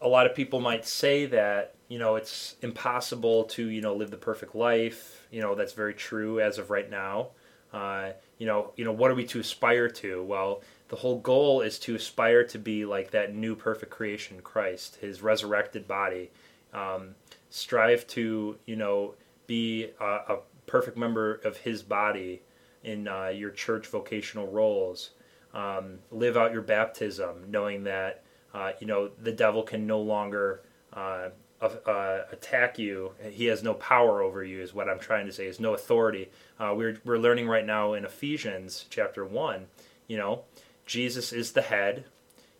a 0.00 0.08
lot 0.08 0.26
of 0.26 0.34
people 0.34 0.60
might 0.60 0.86
say 0.86 1.26
that, 1.26 1.74
you 1.88 1.98
know, 1.98 2.16
it's 2.16 2.56
impossible 2.62 3.44
to, 3.44 3.68
you 3.68 3.80
know, 3.80 3.94
live 3.94 4.10
the 4.10 4.16
perfect 4.16 4.54
life. 4.54 5.26
You 5.30 5.42
know, 5.42 5.54
that's 5.54 5.72
very 5.72 5.94
true 5.94 6.40
as 6.40 6.58
of 6.58 6.70
right 6.70 6.88
now. 6.88 7.28
Uh, 7.72 8.12
you 8.38 8.46
know, 8.46 8.72
you 8.76 8.84
know, 8.84 8.92
what 8.92 9.10
are 9.10 9.14
we 9.14 9.24
to 9.26 9.40
aspire 9.40 9.88
to? 9.88 10.22
Well, 10.22 10.62
the 10.88 10.96
whole 10.96 11.20
goal 11.20 11.60
is 11.60 11.78
to 11.80 11.94
aspire 11.94 12.44
to 12.44 12.58
be 12.58 12.84
like 12.84 13.12
that 13.12 13.34
new 13.34 13.54
perfect 13.54 13.92
creation 13.92 14.40
Christ, 14.40 14.96
His 15.00 15.22
resurrected 15.22 15.86
body. 15.86 16.30
Um, 16.72 17.14
strive 17.50 18.06
to, 18.08 18.58
you 18.66 18.76
know, 18.76 19.14
be 19.46 19.90
a, 20.00 20.04
a, 20.04 20.38
perfect 20.66 20.96
member 20.96 21.34
of 21.44 21.56
His 21.56 21.82
body 21.82 22.42
in 22.84 23.08
uh, 23.08 23.26
your 23.28 23.50
church 23.50 23.88
vocational 23.88 24.46
roles. 24.46 25.10
Um, 25.54 25.98
live 26.10 26.36
out 26.36 26.52
your 26.52 26.62
baptism, 26.62 27.44
knowing 27.48 27.84
that 27.84 28.22
uh, 28.54 28.72
you 28.80 28.86
know 28.86 29.10
the 29.20 29.32
devil 29.32 29.62
can 29.62 29.86
no 29.86 30.00
longer 30.00 30.62
uh, 30.92 31.30
uh, 31.60 32.20
attack 32.32 32.78
you. 32.78 33.12
He 33.30 33.46
has 33.46 33.62
no 33.62 33.74
power 33.74 34.22
over 34.22 34.42
you, 34.42 34.60
is 34.60 34.74
what 34.74 34.88
I'm 34.88 34.98
trying 34.98 35.26
to 35.26 35.32
say. 35.32 35.46
Is 35.46 35.60
no 35.60 35.74
authority. 35.74 36.30
Uh, 36.58 36.74
we're 36.76 36.98
we're 37.04 37.18
learning 37.18 37.48
right 37.48 37.66
now 37.66 37.94
in 37.94 38.04
Ephesians 38.04 38.86
chapter 38.90 39.24
one. 39.24 39.66
You 40.06 40.16
know, 40.16 40.42
Jesus 40.86 41.32
is 41.32 41.52
the 41.52 41.62
head. 41.62 42.04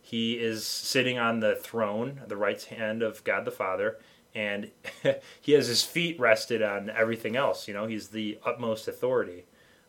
He 0.03 0.35
is 0.35 0.67
sitting 0.67 1.19
on 1.19 1.41
the 1.41 1.55
throne, 1.55 2.23
the 2.27 2.37
right 2.37 2.61
hand 2.63 3.03
of 3.03 3.23
God 3.23 3.45
the 3.45 3.51
Father, 3.53 3.99
and 4.35 4.71
he 5.41 5.53
has 5.53 5.69
his 5.69 5.83
feet 5.83 6.19
rested 6.19 6.63
on 6.63 6.91
everything 6.91 7.37
else. 7.37 7.69
You 7.69 7.75
know, 7.75 7.87
he's 7.87 8.09
the 8.09 8.39
utmost 8.45 8.89
authority, 8.89 9.45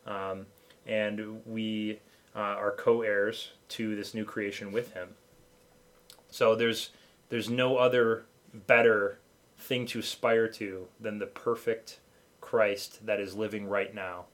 um, 0.06 0.46
and 0.86 1.42
we 1.46 2.00
uh, 2.36 2.40
are 2.40 2.72
co-heirs 2.72 3.52
to 3.70 3.96
this 3.96 4.14
new 4.14 4.26
creation 4.26 4.72
with 4.72 4.94
him. 4.94 5.10
So 6.30 6.56
there's 6.56 6.92
there's 7.30 7.50
no 7.50 7.78
other 7.78 8.26
better 8.54 9.20
thing 9.58 9.86
to 9.88 10.00
aspire 10.00 10.48
to 10.48 10.88
than 11.00 11.20
the 11.20 11.28
perfect 11.28 12.00
Christ 12.42 13.06
that 13.06 13.20
is 13.20 13.36
living 13.36 13.68
right 13.68 13.94
now. 13.94 14.26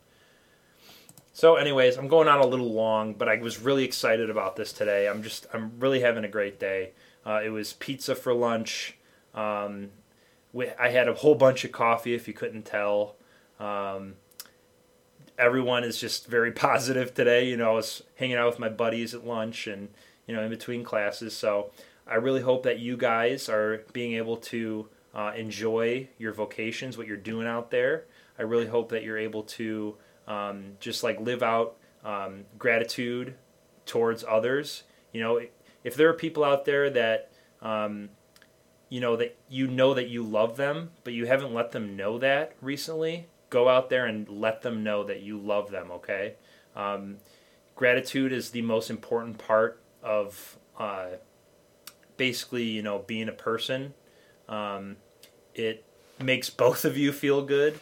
So, 1.33 1.55
anyways, 1.55 1.97
I'm 1.97 2.07
going 2.07 2.27
on 2.27 2.39
a 2.39 2.47
little 2.47 2.73
long, 2.73 3.13
but 3.13 3.29
I 3.29 3.35
was 3.35 3.61
really 3.61 3.83
excited 3.83 4.31
about 4.31 4.55
this 4.55 4.73
today. 4.73 5.07
I'm 5.07 5.21
just, 5.21 5.45
I'm 5.53 5.73
really 5.77 5.99
having 5.99 6.23
a 6.23 6.27
great 6.27 6.59
day. 6.59 6.93
Uh, 7.23 7.41
it 7.45 7.49
was 7.49 7.73
pizza 7.73 8.15
for 8.15 8.33
lunch. 8.33 8.97
Um, 9.35 9.89
I 10.79 10.89
had 10.89 11.07
a 11.07 11.13
whole 11.13 11.35
bunch 11.35 11.63
of 11.63 11.71
coffee, 11.71 12.15
if 12.15 12.27
you 12.27 12.33
couldn't 12.33 12.63
tell. 12.63 13.17
Um, 13.59 14.15
everyone 15.38 15.84
is 15.84 16.00
just 16.00 16.27
very 16.27 16.51
positive 16.67 17.13
today. 17.13 17.48
You 17.48 17.58
know, 17.58 17.72
I 17.72 17.75
was 17.75 18.03
hanging 18.15 18.38
out 18.38 18.48
with 18.48 18.60
my 18.60 18.70
buddies 18.70 19.13
at 19.13 19.25
lunch 19.25 19.67
and, 19.67 19.89
you 20.25 20.36
know, 20.36 20.44
in 20.44 20.50
between 20.50 20.84
classes. 20.84 21.36
So 21.36 21.72
I 22.06 22.15
really 22.15 22.41
hope 22.41 22.63
that 22.63 22.79
you 22.79 22.98
guys 22.98 23.50
are 23.50 23.84
being 23.94 24.13
able 24.13 24.38
to 24.38 24.88
uh, 25.13 25.34
enjoy 25.36 26.08
your 26.17 26.34
vocations, 26.34 26.98
what 26.98 27.08
you're 27.08 27.17
doing 27.17 27.48
out 27.48 27.72
there. 27.72 28.06
I 28.39 28.44
really 28.44 28.67
hope 28.67 28.89
that 28.89 29.03
you're 29.03 29.17
able 29.17 29.44
to 29.44 29.96
um, 30.27 30.74
just 30.79 31.03
like 31.03 31.20
live 31.20 31.41
out 31.41 31.77
um, 32.03 32.46
gratitude 32.58 33.36
towards 33.86 34.24
others. 34.27 34.84
You 35.12 35.22
know, 35.22 35.41
if 35.84 35.96
there 35.96 36.10
are 36.10 36.13
people 36.13 36.44
out 36.44 36.65
there 36.65 36.89
that, 36.91 37.32
um, 37.62 38.10
you 38.89 39.01
know, 39.01 39.15
that 39.15 39.36
you 39.50 39.67
know 39.67 39.94
that 39.94 40.08
you 40.08 40.24
love 40.24 40.56
them, 40.56 40.91
but 41.03 41.13
you 41.13 41.25
haven't 41.25 41.53
let 41.53 41.72
them 41.72 41.96
know 41.96 42.17
that 42.20 42.56
recently, 42.62 43.27
go 43.49 43.69
out 43.69 43.89
there 43.89 44.05
and 44.05 44.27
let 44.27 44.61
them 44.61 44.83
know 44.83 45.03
that 45.03 45.21
you 45.21 45.37
love 45.37 45.71
them, 45.71 45.91
okay? 45.91 46.35
Um, 46.75 47.17
gratitude 47.75 48.31
is 48.33 48.51
the 48.51 48.61
most 48.61 48.89
important 48.89 49.37
part 49.37 49.81
of 50.03 50.57
uh, 50.77 51.07
basically, 52.17 52.63
you 52.63 52.81
know, 52.81 52.99
being 52.99 53.29
a 53.29 53.33
person. 53.33 53.93
Um, 54.49 54.97
it 55.55 55.83
makes 56.21 56.49
both 56.49 56.85
of 56.85 56.97
you 56.97 57.11
feel 57.11 57.43
good. 57.43 57.79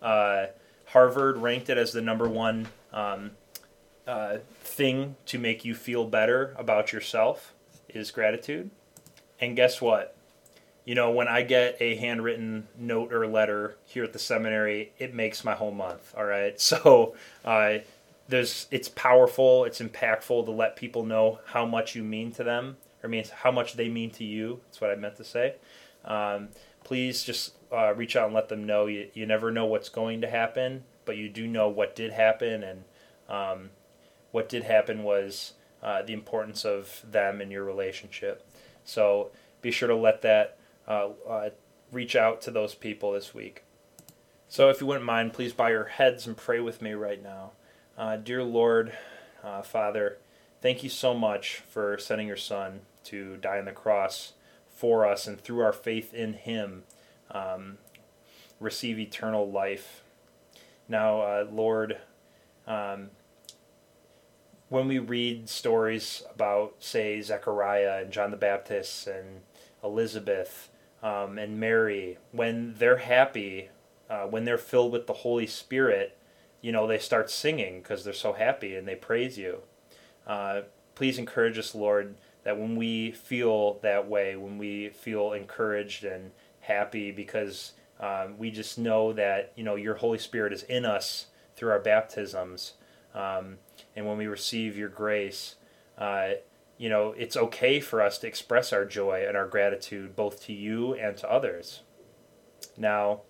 Uh, 0.00 0.46
Harvard 0.86 1.38
ranked 1.38 1.68
it 1.68 1.76
as 1.76 1.92
the 1.92 2.00
number 2.00 2.28
one 2.28 2.68
um, 2.92 3.32
uh, 4.06 4.38
thing 4.60 5.16
to 5.26 5.38
make 5.38 5.64
you 5.64 5.74
feel 5.74 6.06
better 6.06 6.54
about 6.58 6.92
yourself 6.92 7.54
is 7.88 8.10
gratitude. 8.10 8.70
And 9.40 9.54
guess 9.54 9.80
what? 9.80 10.16
You 10.88 10.94
know, 10.94 11.10
when 11.10 11.28
I 11.28 11.42
get 11.42 11.76
a 11.80 11.96
handwritten 11.96 12.66
note 12.78 13.12
or 13.12 13.26
letter 13.26 13.76
here 13.84 14.04
at 14.04 14.14
the 14.14 14.18
seminary, 14.18 14.94
it 14.98 15.12
makes 15.12 15.44
my 15.44 15.54
whole 15.54 15.70
month. 15.70 16.14
All 16.16 16.24
right, 16.24 16.58
so 16.60 17.14
uh, 17.44 17.80
there's 18.26 18.66
it's 18.70 18.88
powerful, 18.88 19.66
it's 19.66 19.80
impactful 19.80 20.46
to 20.46 20.50
let 20.50 20.76
people 20.76 21.04
know 21.04 21.40
how 21.44 21.66
much 21.66 21.94
you 21.94 22.02
mean 22.02 22.32
to 22.32 22.42
them 22.42 22.78
or 23.02 23.10
means 23.10 23.28
how 23.28 23.50
much 23.50 23.74
they 23.74 23.90
mean 23.90 24.10
to 24.12 24.24
you. 24.24 24.60
That's 24.64 24.80
what 24.80 24.90
I 24.90 24.94
meant 24.94 25.16
to 25.16 25.24
say. 25.24 25.56
Um, 26.06 26.48
please 26.84 27.22
just 27.22 27.52
uh, 27.70 27.92
reach 27.94 28.16
out 28.16 28.24
and 28.24 28.34
let 28.34 28.48
them 28.48 28.64
know. 28.64 28.86
You, 28.86 29.10
you 29.12 29.26
never 29.26 29.50
know 29.50 29.66
what's 29.66 29.90
going 29.90 30.22
to 30.22 30.30
happen, 30.30 30.84
but 31.04 31.18
you 31.18 31.28
do 31.28 31.46
know 31.46 31.68
what 31.68 31.96
did 31.96 32.12
happen. 32.12 32.62
And 32.62 32.84
um, 33.28 33.70
what 34.30 34.48
did 34.48 34.62
happen 34.62 35.02
was 35.02 35.52
uh, 35.82 36.00
the 36.00 36.14
importance 36.14 36.64
of 36.64 37.04
them 37.06 37.42
in 37.42 37.50
your 37.50 37.64
relationship. 37.64 38.42
So 38.86 39.32
be 39.60 39.70
sure 39.70 39.88
to 39.88 39.94
let 39.94 40.22
that 40.22 40.57
uh, 40.88 41.10
uh 41.28 41.50
reach 41.92 42.16
out 42.16 42.40
to 42.42 42.50
those 42.50 42.74
people 42.74 43.12
this 43.12 43.32
week. 43.34 43.64
So 44.48 44.70
if 44.70 44.80
you 44.80 44.86
wouldn't 44.86 45.06
mind, 45.06 45.32
please 45.34 45.52
bow 45.52 45.68
your 45.68 45.84
heads 45.84 46.26
and 46.26 46.36
pray 46.36 46.60
with 46.60 46.82
me 46.82 46.92
right 46.92 47.22
now. 47.22 47.52
Uh, 47.96 48.16
dear 48.16 48.42
Lord, 48.42 48.92
uh, 49.44 49.62
Father, 49.62 50.18
Thank 50.60 50.82
you 50.82 50.90
so 50.90 51.14
much 51.14 51.62
for 51.68 51.98
sending 51.98 52.26
your 52.26 52.36
son 52.36 52.80
to 53.04 53.36
die 53.36 53.58
on 53.58 53.66
the 53.66 53.72
cross 53.72 54.32
for 54.68 55.06
us 55.06 55.28
and 55.28 55.40
through 55.40 55.60
our 55.60 55.72
faith 55.72 56.12
in 56.12 56.32
him 56.32 56.82
um, 57.30 57.78
receive 58.58 58.98
eternal 58.98 59.48
life. 59.48 60.02
Now, 60.88 61.20
uh, 61.20 61.46
Lord, 61.48 61.98
um, 62.66 63.10
when 64.68 64.88
we 64.88 64.98
read 64.98 65.48
stories 65.48 66.24
about, 66.34 66.74
say, 66.80 67.22
Zechariah 67.22 68.02
and 68.02 68.12
John 68.12 68.32
the 68.32 68.36
Baptist 68.36 69.06
and 69.06 69.42
Elizabeth 69.84 70.70
um, 71.02 71.38
and 71.38 71.60
Mary, 71.60 72.18
when 72.32 72.74
they're 72.78 72.98
happy, 72.98 73.68
uh, 74.10 74.24
when 74.24 74.44
they're 74.44 74.58
filled 74.58 74.92
with 74.92 75.06
the 75.06 75.12
Holy 75.12 75.46
Spirit, 75.46 76.16
you 76.60 76.72
know, 76.72 76.86
they 76.86 76.98
start 76.98 77.30
singing 77.30 77.80
because 77.80 78.04
they're 78.04 78.12
so 78.12 78.32
happy 78.32 78.74
and 78.74 78.86
they 78.86 78.96
praise 78.96 79.38
you. 79.38 79.58
Uh, 80.26 80.62
please 80.94 81.18
encourage 81.18 81.58
us, 81.58 81.74
Lord, 81.74 82.16
that 82.42 82.58
when 82.58 82.76
we 82.76 83.12
feel 83.12 83.78
that 83.82 84.08
way, 84.08 84.36
when 84.36 84.58
we 84.58 84.88
feel 84.88 85.32
encouraged 85.32 86.04
and 86.04 86.32
happy 86.60 87.10
because 87.10 87.72
um, 88.00 88.36
we 88.38 88.50
just 88.50 88.78
know 88.78 89.12
that 89.12 89.52
you 89.56 89.64
know 89.64 89.74
your 89.74 89.94
Holy 89.94 90.18
Spirit 90.18 90.52
is 90.52 90.62
in 90.64 90.84
us 90.84 91.26
through 91.56 91.70
our 91.70 91.80
baptisms, 91.80 92.74
um, 93.14 93.58
and 93.96 94.06
when 94.06 94.16
we 94.16 94.26
receive 94.26 94.76
your 94.76 94.88
grace, 94.88 95.56
uh, 95.96 96.30
you 96.78 96.88
know 96.88 97.12
it's 97.18 97.36
okay 97.36 97.80
for 97.80 98.00
us 98.00 98.18
to 98.18 98.26
express 98.26 98.72
our 98.72 98.84
joy 98.84 99.24
and 99.26 99.36
our 99.36 99.46
gratitude 99.46 100.16
both 100.16 100.44
to 100.46 100.52
you 100.52 100.94
and 100.94 101.16
to 101.18 101.30
others. 101.30 101.82
Now, 102.76 103.22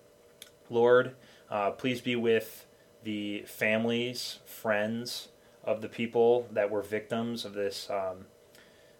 Lord, 0.69 1.15
uh, 1.49 1.71
please 1.71 2.01
be 2.01 2.15
with 2.15 2.65
the 3.03 3.43
families, 3.47 4.39
friends, 4.45 5.29
of 5.63 5.81
the 5.81 5.89
people 5.89 6.47
that 6.51 6.69
were 6.69 6.81
victims 6.81 7.45
of 7.45 7.53
this 7.53 7.89
um, 7.89 8.25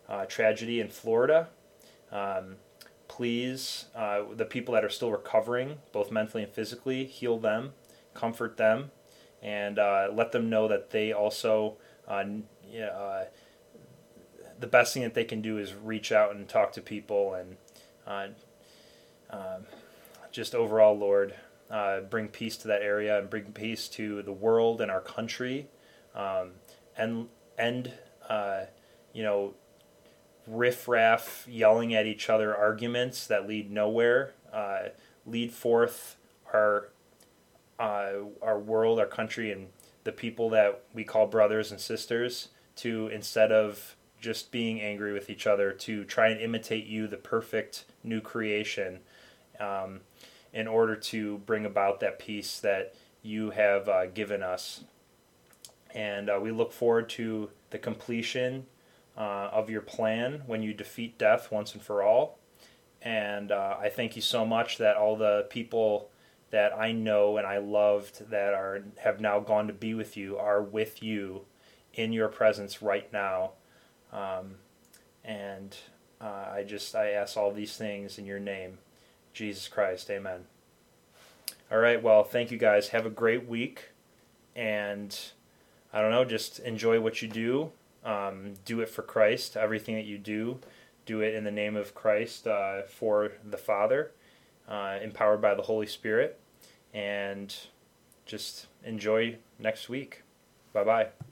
uh, 0.08 0.26
tragedy 0.26 0.80
in 0.80 0.90
Florida. 0.90 1.50
Um, 2.12 2.58
please, 3.08 3.86
uh, 3.96 4.22
the 4.36 4.46
people 4.46 4.74
that 4.74 4.84
are 4.84 4.90
still 4.90 5.12
recovering, 5.12 5.80
both 5.92 6.12
mentally 6.12 6.44
and 6.44 6.52
physically, 6.52 7.06
heal 7.06 7.38
them, 7.38 7.74
comfort 8.14 8.58
them, 8.58 8.92
and 9.42 9.80
uh, 9.80 10.10
let 10.12 10.32
them 10.32 10.50
know 10.50 10.68
that 10.68 10.92
they 10.92 11.12
also, 11.12 11.78
uh, 12.08 12.24
uh, 12.82 13.24
the 14.60 14.67
best 14.67 14.93
thing 14.93 15.04
that 15.04 15.13
they 15.13 15.24
can 15.24 15.41
do 15.41 15.58
is 15.58 15.74
reach 15.74 16.12
out 16.12 16.36
and 16.36 16.48
talk 16.48 16.74
to 16.74 16.82
people 16.82 17.34
and 17.34 17.56
uh, 18.06 18.28
um, 19.30 19.63
just 20.32 20.56
overall, 20.56 20.98
Lord, 20.98 21.34
bring 22.10 22.28
peace 22.28 22.58
to 22.58 22.67
that 22.67 22.82
area 22.82 23.19
and 23.19 23.30
bring 23.30 23.52
peace 23.52 23.88
to 23.89 24.22
the 24.24 24.32
world 24.32 24.82
and 24.82 24.89
our 24.89 25.02
country 25.02 25.67
um, 26.15 26.52
and 26.98 27.28
end 27.58 27.93
uh, 28.28 28.65
you 29.13 29.24
know 29.24 29.54
riffraff 30.48 31.45
yelling 31.48 31.93
at 31.93 32.08
each 32.08 32.30
other 32.30 32.56
arguments 32.56 33.28
that 33.28 33.48
lead 33.48 33.72
nowhere 33.72 34.34
uh, 34.54 34.89
lead 35.26 35.52
forth 35.52 36.15
our 36.54 36.89
uh, 37.80 38.12
our 38.41 38.60
world 38.60 39.00
our 39.00 39.06
country 39.06 39.52
and 39.52 39.67
the 40.04 40.12
people 40.12 40.50
that 40.50 40.84
we 40.93 41.04
call 41.04 41.28
brothers 41.28 41.72
and 41.72 41.80
sisters 41.80 42.50
to 42.76 43.08
instead 43.08 43.52
of 43.52 43.95
just 44.19 44.51
being 44.51 44.82
angry 44.82 45.13
with 45.13 45.29
each 45.29 45.47
other 45.47 45.71
to 45.71 46.03
try 46.03 46.29
and 46.29 46.41
imitate 46.41 46.86
you 46.86 47.08
the 47.08 47.17
perfect 47.17 47.86
new 48.03 48.21
creation 48.21 48.99
um, 49.60 50.01
in 50.53 50.67
order 50.67 50.95
to 50.95 51.38
bring 51.39 51.65
about 51.65 51.99
that 51.99 52.19
peace 52.19 52.60
that 52.60 52.93
you 53.21 53.51
have 53.51 53.88
uh, 53.88 54.05
given 54.08 54.41
us 54.41 54.84
and 55.93 56.29
uh, 56.29 56.39
we 56.41 56.51
look 56.51 56.71
forward 56.71 57.10
to 57.10 57.49
the 57.71 57.77
completion 57.77 58.65
uh, 59.17 59.49
of 59.51 59.69
your 59.69 59.82
plan 59.82 60.43
when 60.45 60.62
you 60.62 60.73
defeat 60.73 61.17
death 61.17 61.51
once 61.51 61.73
and 61.73 61.82
for 61.82 62.03
all. 62.03 62.39
And 63.01 63.51
uh, 63.51 63.77
I 63.79 63.89
thank 63.89 64.15
you 64.15 64.21
so 64.21 64.45
much 64.45 64.77
that 64.77 64.97
all 64.97 65.15
the 65.15 65.47
people 65.49 66.10
that 66.51 66.75
I 66.75 66.91
know 66.91 67.38
and 67.38 67.45
I 67.45 67.58
loved 67.58 68.29
that 68.29 68.53
are 68.53 68.82
have 68.99 69.19
now 69.19 69.39
gone 69.39 69.67
to 69.67 69.73
be 69.73 69.93
with 69.93 70.17
you 70.17 70.38
are 70.38 70.62
with 70.62 71.03
you 71.03 71.45
in 71.93 72.12
your 72.12 72.27
presence 72.27 72.82
right 72.82 73.12
now. 73.13 73.51
Um, 74.12 74.56
and 75.24 75.76
uh, 76.22 76.45
I 76.54 76.63
just 76.67 76.95
I 76.95 77.12
ask 77.12 77.38
all 77.38 77.52
these 77.52 77.78
things 77.78 78.17
in 78.17 78.26
your 78.26 78.39
name, 78.39 78.80
Jesus 79.34 79.67
Christ. 79.67 80.10
Amen. 80.10 80.45
All 81.72 81.80
right. 81.80 82.02
Well, 82.02 82.24
thank 82.24 82.52
you 82.52 82.58
guys. 82.58 82.89
Have 82.89 83.06
a 83.06 83.12
great 83.12 83.48
week, 83.48 83.89
and 84.56 85.17
I 85.93 86.02
don't 86.02 86.12
know, 86.12 86.26
just 86.26 86.60
enjoy 86.60 87.00
what 87.00 87.22
you 87.22 87.28
do 87.28 87.72
Um, 88.04 88.54
do 88.65 88.82
it 88.82 88.89
for 88.89 89.02
Christ. 89.02 89.58
Everything 89.58 89.95
that 89.95 90.06
you 90.06 90.17
do, 90.17 90.60
do 91.06 91.22
it 91.22 91.36
in 91.36 91.43
the 91.43 91.52
name 91.52 91.76
of 91.76 91.93
Christ 91.93 92.48
uh, 92.48 92.84
for 92.84 93.34
the 93.43 93.58
Father, 93.58 94.12
uh, 94.67 95.00
empowered 95.02 95.41
by 95.41 95.54
the 95.54 95.63
Holy 95.63 95.88
Spirit. 95.88 96.39
And 96.93 97.56
just 98.26 98.67
enjoy 98.84 99.38
next 99.60 99.89
week. 99.89 100.24
Bye 100.74 100.84
bye. 100.84 101.29